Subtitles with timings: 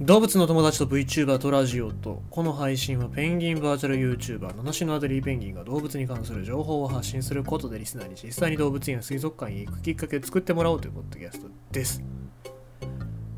[0.00, 12.02] 動物の友達と VTuber とラジオとこの配信はペンギンバーチャル YouTuber 七種のアデリーペンギンが動物に関する情報を発信することでリスナーに実際に動物園や水族館に行くきっかけを作ってもらおうというポッドキャストです。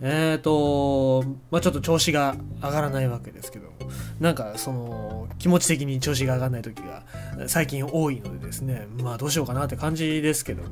[0.00, 3.72] えーとまあちょっと調子が上がらないわけですけど
[4.20, 7.04] なんかその気持ち的に調子が上がらない時が
[7.48, 10.68] 最近多いのでですねまあどうしようかなって感じですけども。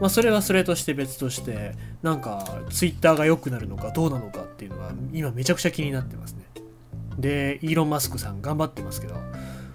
[0.00, 6.42] まあそれはそれとして別としてなんか Twitter が良くなるのかどうなのかっていうのは今めちゃくちゃ気になってますね。
[7.18, 9.14] でイーロン・マスクさん頑張ってますけど。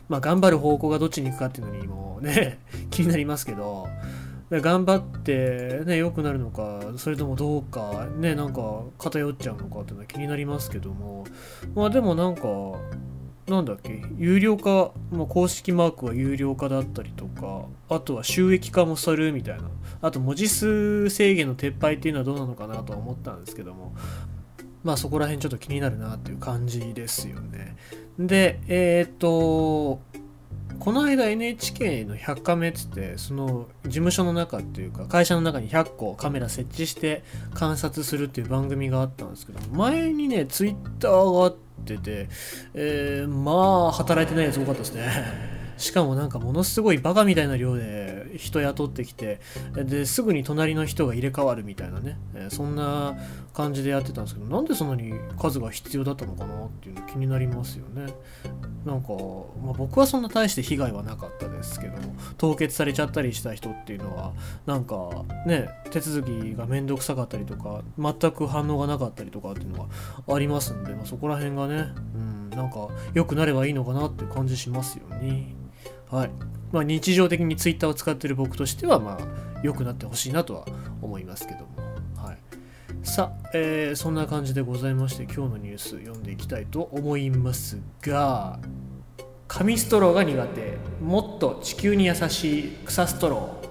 [0.09, 2.59] まあ頑張る方向がどっちに行くかっていうのにもね
[2.90, 3.88] 気になりますけど。
[4.50, 11.26] 頑張ってね良くなるのかそれともどうかねなんか偏っちゃうのかっていうのは気になりますけども。
[11.76, 12.48] まあでもなんか
[13.48, 19.70] なんだっけ有料化、まあ、公式マークは有料化だったりとかあとは収益化もするみたいな。
[20.02, 23.95] あと文字数制限の撤廃っていうのはどうなのかなとは思ったんですけども。
[24.84, 27.75] まあそこら辺ちょっと気になるなっていう感じですよね。
[28.20, 30.02] でえっ、と
[30.80, 42.30] この間 NHK の100カメっつってその事務所の中っていうか会社の中に100個カメラ設置して観察するっていう番組があったんですけど前にねツイッターがあってて、
[42.73, 45.58] えー、まあ働いてないやつ多かったですね。
[45.78, 49.40] しかもなんかものすごいバカみたいな量で人雇ってきて
[49.76, 53.18] ですぐに隣の人が入れ替わるみたいなね、えそんな
[53.54, 58.14] 感じでやってたんですけどなんでそんなに数が必要だったのかなっていうの気になりますよね。
[58.86, 59.10] なんか、
[59.62, 61.96] まあ、僕はそんな大して被害はなかったですけど
[62.38, 64.34] 凍結されちゃったりした人っていうのは
[64.66, 69.90] なんかね手続きがめんどくさかったりとか全く反応がなかったりとかっていうの
[70.28, 75.54] がありますんで、まあ、そこら辺がね、うん、なんか良くなればいいのかなっていう感じしますよね。
[76.10, 76.30] はい。
[76.72, 80.66] まあ、日常的にツイッターを使ってる僕としては、まあ、良くなってほしいなとは
[81.02, 81.68] 思いますけども。
[82.16, 82.38] はい、
[83.04, 88.59] さあ、えー、そんな感じでございまして、今日のニュース読んでいきたいと思いますが、
[89.47, 93.66] 紙ストローが苦手、もっと地球に優しい草ストロー。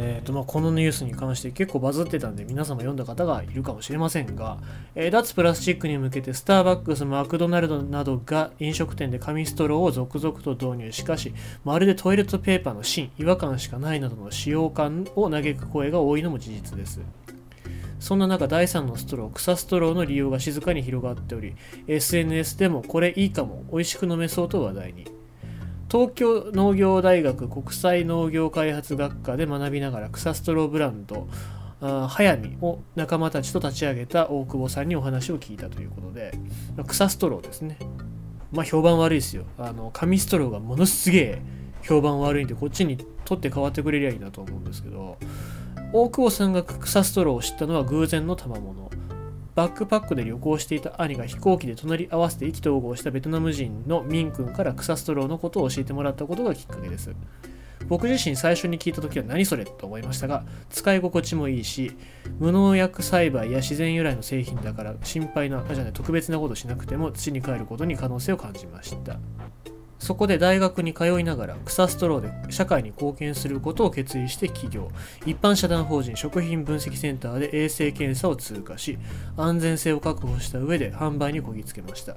[0.00, 4.58] えーとまあ、このニュースに関して結構バズってたんで皆様読んだ方がいるかもしれませんが、
[4.94, 10.92] えー、脱プラスチックに向けてスターバックス、マクドナルドなどが飲食店で紙ストローを続々と導入。
[10.92, 17.00] しかしまるでトイレットペーパーの芯違和感しかないなどの使用感を嘆く声が多いのも事実です。
[17.98, 21.56] そんな中第3のストロー草ストローの利用が静かに広がっており
[21.88, 25.17] SNS でもこれいいかも美味しく飲めそうと話題に。
[25.90, 31.28] 東京農業大学国際農業開発学科で学びながら草ストローブランド
[31.80, 36.32] 早見を仲間たちと立ち上げた大久保さんにお話を聞いたということで
[36.86, 37.78] 草ストローですね。
[38.52, 39.44] まあ評判悪いですよ。
[39.58, 41.42] あの紙ストローがものすげえ
[41.82, 45.16] 評判悪いんでこっちに取って代わってくれりゃいいなと思うんですけど
[45.92, 48.90] 大久保さんが草ストローを知ったのは偶然の賜物。
[49.58, 57.12] バックパックで旅行していた兄が飛行機で隣り合わせて意気投合したベトナム人のミン君から草ストローのことを教えてもらったことがきっかけです。
[57.88, 61.96] 僕自身最初に聞いた時は何それと思いましたが使い心地もいいし
[62.38, 69.18] 無農薬栽培や自然由来の製品だから心配なじゃない特別なことしなくても土に帰ることに可能性を感じました
[69.98, 74.90] そこで大学に通いながら草ストローで社会に貢献することを決意して起業。
[75.26, 78.98] 一般社団法人食品分析センターで衛生検査を通過し
[79.36, 82.16] 安全性を確保した上で販売にこぎつけました。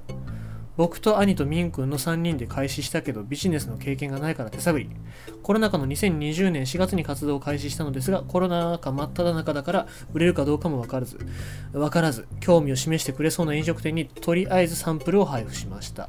[0.74, 4.88] 僕と兄とミン君の3人で開始したけどビジネスの経験がないから手探り。
[5.42, 11.18] コロナ禍の2020年4月に活動を開始したのですがコロナ禍真っ只中だから売れるかどうかも分からず
[11.72, 16.08] 分からず興味を示してくれそうな飲食店にとりあえずサンプルを配布しました。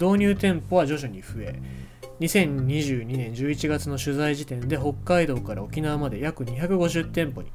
[0.00, 1.60] 導入店舗は徐々に増え
[2.20, 7.50] 2022年11月の取材時点で北海道から沖縄まで約250店舗に。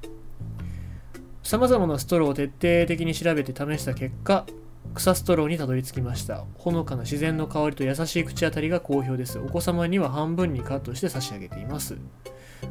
[1.44, 4.48] さまざまなストローを徹底的に調べて試した結果
[4.94, 6.46] 草ストローにたどり着きました。
[6.56, 9.40] ほのかな自然の香りと優しい口当たりが好評です。
[9.40, 11.98] お子様には半分にカットして差し上げています。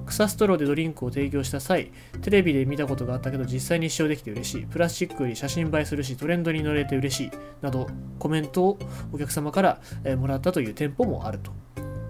[0.07, 1.91] 草ストローでドリンクを提供した際、
[2.23, 7.31] テレビで見たことがあったけど実際に使用できて嬉しい、プラスチックより写真映えするしトレンドに乗れて嬉しい、
[7.63, 7.87] など
[8.19, 8.79] コメントを
[9.13, 11.53] お客様から、えもらったという店舗もあると。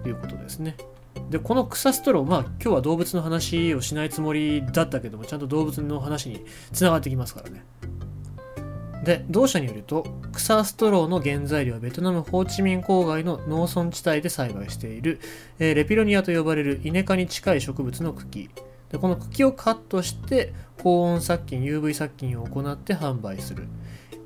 [0.09, 0.75] いうことですね。
[1.29, 7.63] で、この草ストロー、まあ今日は動物の話をしないつもりだったけども、ちゃんと動物の話につながってきますからね。
[9.05, 10.03] で同社によると
[10.33, 15.19] 草ストローの原材料はベトナムホーチミン郊外の農村地帯で栽培している、
[15.59, 18.49] えー、レピロニアと呼ばれるイネ科に近い植物の茎。
[18.89, 23.67] でこの茎をカットして高温殺菌 UV 殺菌を行って販売する。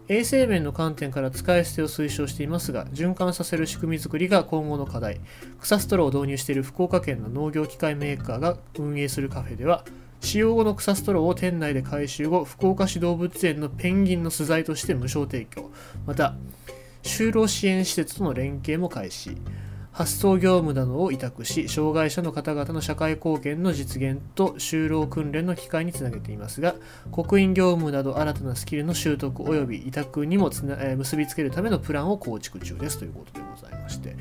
[0.07, 5.19] 衛生面の観点から使い捨てを推奨していますが循環させる仕組み作りが今後の課題。
[5.59, 9.83] 草ストローを導入している福岡県の農業機械メーカーが運営するカフェでは
[10.21, 15.71] 使用後の草ストローを店内で回収後福岡市動物園のペンギンの巣材として無償提供。
[16.05, 16.35] また
[17.03, 19.37] 就労支援施設との連携も開始。
[19.91, 26.75] 発送業務などを委託し障害者の方々の社会貢献の実現と就労訓練の機会につなげていますが
[27.11, 32.99] 刻印業務など新たなスキルの習得及び委託にもつな、えー結びつけるためのプランを構築中です。
[32.99, 34.15] ということでございまして。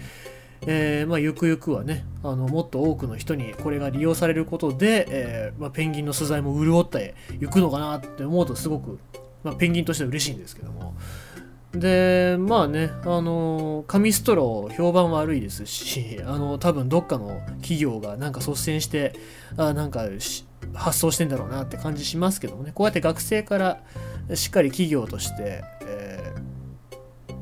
[0.67, 8.99] えーまあ、ゆくゆくはねあのもっと多くの人にこれが利用されることで、えーまあ、ペンギンの素材も潤っていくのかなって思うとすごく、
[9.45, 10.95] まあ、ペンギンとしては嬉しいんですけども。
[11.73, 19.13] でまあねあの紙ストロー評判悪いですしあの多分どっかの企業がなんか率先して
[19.59, 20.09] あなんか
[20.75, 22.73] 発送してんだろうなって感じしますけどもね。
[22.75, 23.83] こうやって学生から
[24.35, 25.65] しっかり企業として、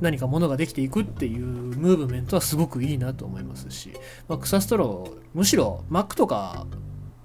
[0.01, 3.93] 何かものができていくっていうムーブメントはすごくいいなと思いますし、
[4.29, 6.67] まあ、草ストローむしろ Mac とか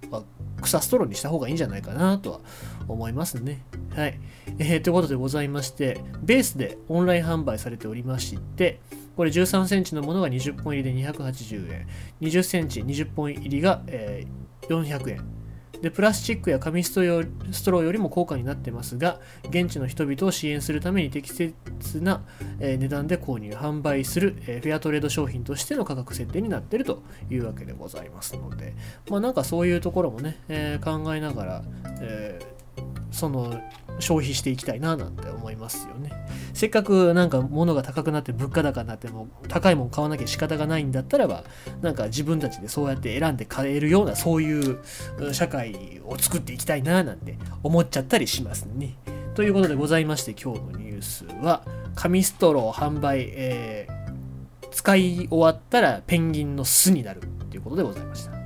[0.10, 0.24] は
[0.62, 2.40] 草ストローにした方がいいんじゃないかなとは
[2.88, 3.64] 思いますね。
[3.96, 4.20] はい。
[4.60, 8.80] えーということでございまして、ベースでオンライン販売されておりまして、
[9.16, 11.88] これ13センチのものが20本入りで280円、
[12.22, 15.41] 20センチ20本入りが、えー400円。
[15.82, 19.20] で、プラスチックや紙ストローよりも高価になってますが、
[19.50, 21.54] 現地の人々を支援するために適切
[22.02, 22.24] な、
[22.60, 28.76] え値段で購入、販売する、えフェアトレード商品としての価格設定になっているというわけでございますので、
[29.10, 31.64] まあなんかそういうところもね、えー考えながら、
[32.02, 32.61] えー
[33.12, 33.62] その
[34.00, 36.12] 消費していきたいななんて思いますよね。
[36.54, 41.44] せっかくなんか物が高くなって物価高になっても高いもん買わなきゃ仕方がないんだったらば
[41.82, 44.80] なんか自分たちでそうやって選んで買えるようなそういう
[45.34, 48.96] 社会を作っていきたいななんて思っちゃったりしますね。
[49.36, 51.64] ということでございまして今日のニュースは
[51.96, 54.02] 紙ストロー販売、えー
[54.72, 58.41] 使い終わったらペンギンの巣になるということでございました。